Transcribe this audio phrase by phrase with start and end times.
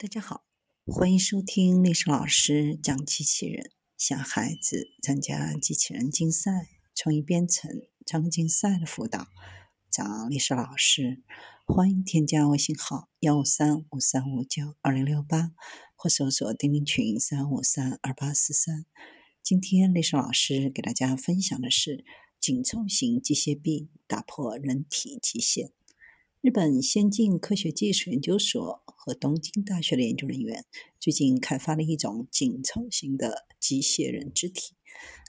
[0.00, 0.44] 大家好，
[0.86, 6.52] 欢迎收听历史老师讲机器人，小孩子参加机器人竞赛、
[6.94, 7.68] 创意编程、
[8.06, 9.26] 创客竞赛的辅导。
[9.90, 11.24] 找历史老师，
[11.66, 15.50] 欢迎添加微信号幺五三五三五九二零六八，
[15.96, 18.86] 或搜索钉钉群三五三二八四三。
[19.42, 22.04] 今天历史老师给大家分享的是
[22.38, 25.72] 紧凑型机械臂打破人体极限。
[26.40, 30.64] 日本先进科学技术研究所和东京大学的研究人员
[31.00, 34.76] 最近开发了一种紧凑型的机械人肢体，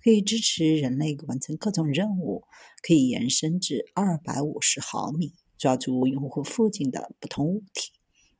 [0.03, 2.43] 可以支持人类完成各种任务，
[2.83, 7.91] 可以延伸至二百五十毫米，抓住用户附近的不同物体，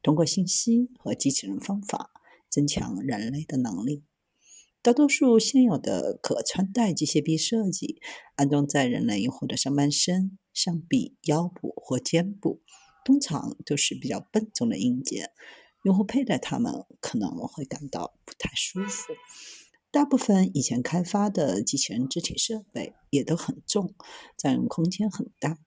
[0.04, 2.12] 通过信息和机器人方法
[2.52, 4.04] 增强人类的能力。
[4.82, 8.02] 大多数现有的可穿戴机械臂设计
[8.36, 10.38] 安装在人类用户的上半身。
[10.52, 12.62] 上臂、腰部或肩部，
[13.06, 15.32] 通常都是比较笨重的硬件，
[15.84, 19.14] 用户佩戴它们可能会感到不太舒服。
[19.90, 23.96] 大部分以前开发的机器人肢体设备也都很重，
[24.36, 25.60] 占用空间很大。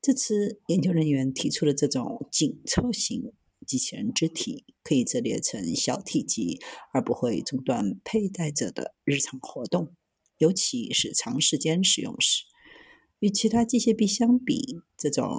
[0.00, 3.34] 这次研究人员提出了这种紧凑型
[3.70, 6.58] 机器人肢体，可以折叠成小体积，
[6.92, 9.94] 而不会中断佩戴者的日常活动，
[10.38, 12.42] 尤其是长时间使用时。
[13.20, 15.30] 与其他机械臂相比，这种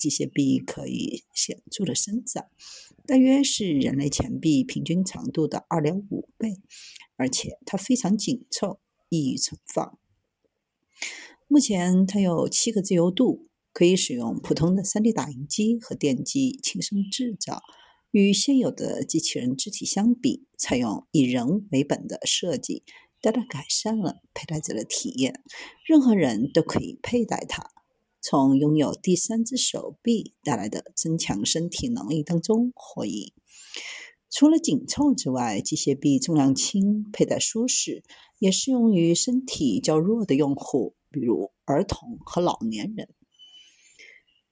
[0.00, 2.50] 机械臂可以显著的伸展，
[3.06, 6.56] 大约是人类前臂平均长度的二点五倍，
[7.14, 9.96] 而且它非常紧凑，易于存放。
[11.46, 13.46] 目前它有七个自由度，
[13.76, 17.60] 可以使用普通的 3D 打印机和电机轻松制造。
[18.10, 22.82] 与现有的机器人肢体相比，采用以人为本的设计。
[23.20, 25.42] 大大改善了佩戴者的体验，
[25.84, 27.70] 任何人都可以佩戴它。
[28.22, 33.34] 从拥有第三只手臂带来的增强身体能力当中获益。
[34.30, 38.02] 除了紧凑之外，机械臂重量轻，佩戴舒适，
[38.38, 43.10] 也适用于身体较弱的用户，比如儿童和老年人。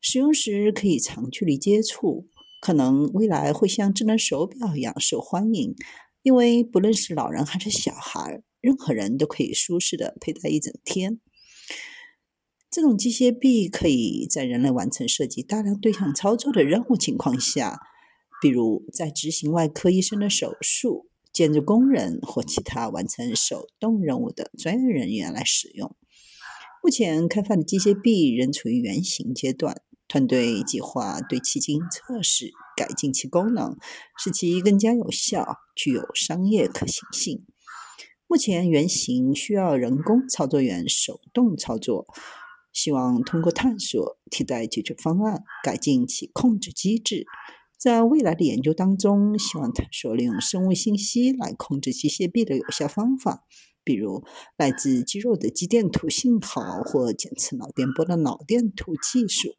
[0.07, 2.27] 使用时可以长距离接触，
[2.61, 5.75] 可能未来会像智能手表一样受欢迎，
[6.23, 8.43] 因为不论是老人还是小孩。
[8.61, 11.21] 任何人都可以舒适的佩戴一整天。
[12.71, 17.81] 这种机械臂可以在人类完成涉及大量对象操作的任务情况下，
[18.43, 25.97] 比如在执行外科医生的手术、建筑工人或其他完成手动任务的专业人员来使用。
[26.83, 29.81] 目前开发的机械臂仍处于原型阶段，
[30.15, 33.77] 团队计划对其进行测试，改进其功能，
[34.17, 37.45] 使其更加有效，具有商业可行性。
[38.29, 42.07] 目前原型需要人工操作员手动操作，
[42.73, 47.27] 希望通过探索替代解决方案，改进其控制机制。
[47.77, 53.43] 在未来的研究当中，希望探索利用生物信息来控制机械臂的有效方法，
[53.83, 54.23] 比如
[54.57, 59.57] 来自肌肉的肌电图信号或检测脑电波的脑电图技术。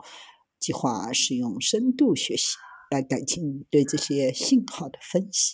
[0.65, 2.57] 计划使用深度学习
[2.89, 5.53] 来改进对这些信号的分析。